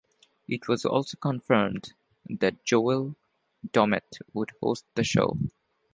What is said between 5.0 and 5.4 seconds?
show.